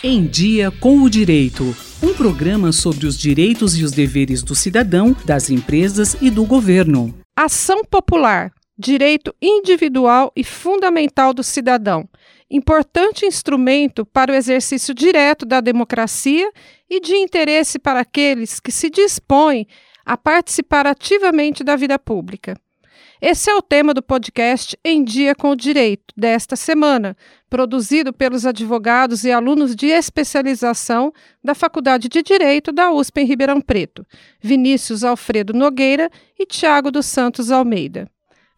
[0.00, 1.74] Em Dia com o Direito.
[2.00, 7.12] Um programa sobre os direitos e os deveres do cidadão, das empresas e do governo.
[7.36, 8.52] Ação popular.
[8.78, 12.08] Direito individual e fundamental do cidadão.
[12.48, 16.48] Importante instrumento para o exercício direto da democracia
[16.88, 19.66] e de interesse para aqueles que se dispõem
[20.06, 22.54] a participar ativamente da vida pública.
[23.20, 27.16] Esse é o tema do podcast Em Dia com o Direito desta semana,
[27.50, 33.60] produzido pelos advogados e alunos de especialização da Faculdade de Direito da USP em Ribeirão
[33.60, 34.06] Preto,
[34.40, 38.08] Vinícius Alfredo Nogueira e Tiago dos Santos Almeida.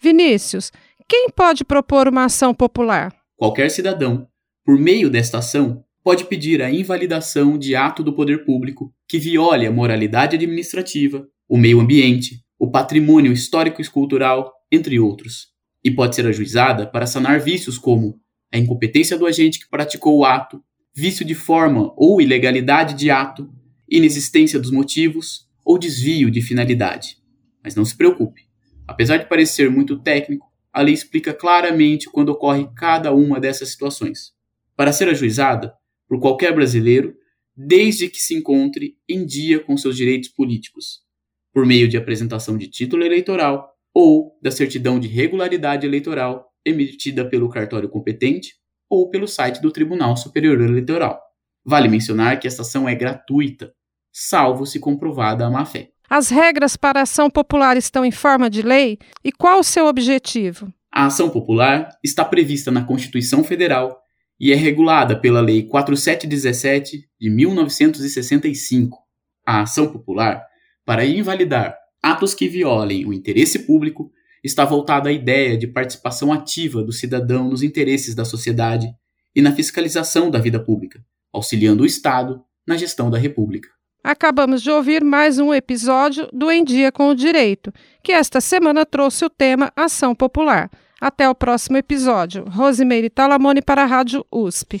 [0.00, 0.70] Vinícius,
[1.08, 3.14] quem pode propor uma ação popular?
[3.36, 4.28] Qualquer cidadão,
[4.64, 9.66] por meio desta ação, pode pedir a invalidação de ato do poder público que viole
[9.66, 15.48] a moralidade administrativa, o meio ambiente, o patrimônio histórico e cultural, entre outros,
[15.82, 18.20] e pode ser ajuizada para sanar vícios como
[18.52, 20.62] a incompetência do agente que praticou o ato,
[20.94, 23.50] vício de forma ou ilegalidade de ato,
[23.88, 27.16] inexistência dos motivos ou desvio de finalidade.
[27.64, 28.42] Mas não se preocupe.
[28.86, 34.32] Apesar de parecer muito técnico, a lei explica claramente quando ocorre cada uma dessas situações.
[34.76, 35.72] Para ser ajuizada
[36.06, 37.14] por qualquer brasileiro,
[37.56, 41.08] desde que se encontre em dia com seus direitos políticos,
[41.52, 47.48] por meio de apresentação de título eleitoral ou da certidão de regularidade eleitoral emitida pelo
[47.48, 48.54] cartório competente
[48.88, 51.20] ou pelo site do Tribunal Superior Eleitoral.
[51.64, 53.72] Vale mencionar que esta ação é gratuita,
[54.12, 55.90] salvo se comprovada a má-fé.
[56.08, 59.86] As regras para a ação popular estão em forma de lei e qual o seu
[59.86, 60.72] objetivo?
[60.92, 64.00] A ação popular está prevista na Constituição Federal
[64.40, 68.98] e é regulada pela Lei 4717 de 1965.
[69.46, 70.44] A ação popular
[70.90, 74.10] para invalidar atos que violem o interesse público
[74.42, 78.92] está voltada à ideia de participação ativa do cidadão nos interesses da sociedade
[79.32, 81.00] e na fiscalização da vida pública,
[81.32, 83.68] auxiliando o Estado na gestão da República.
[84.02, 88.84] Acabamos de ouvir mais um episódio do Em Dia com o Direito, que esta semana
[88.84, 90.68] trouxe o tema Ação Popular.
[91.00, 92.46] Até o próximo episódio.
[92.48, 94.80] Rosimeire Talamone para a Rádio USP.